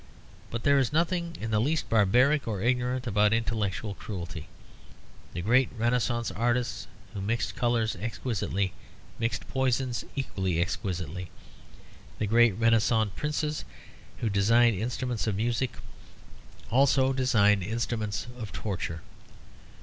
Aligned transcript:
But 0.49 0.63
there 0.63 0.79
is 0.79 0.91
nothing 0.91 1.37
in 1.39 1.51
the 1.51 1.59
least 1.59 1.87
barbaric 1.87 2.47
or 2.47 2.59
ignorant 2.63 3.05
about 3.05 3.33
intellectual 3.33 3.93
cruelty. 3.93 4.47
The 5.33 5.43
great 5.43 5.69
Renaissance 5.77 6.31
artists 6.31 6.87
who 7.13 7.21
mixed 7.21 7.55
colours 7.55 7.95
exquisitely 7.95 8.73
mixed 9.19 9.47
poisons 9.47 10.03
equally 10.15 10.59
exquisitely; 10.59 11.29
the 12.17 12.25
great 12.25 12.57
Renaissance 12.57 13.11
princes 13.15 13.63
who 14.21 14.27
designed 14.31 14.75
instruments 14.75 15.27
of 15.27 15.35
music 15.35 15.77
also 16.71 17.13
designed 17.13 17.61
instruments 17.61 18.25
of 18.39 18.51
torture. 18.51 19.03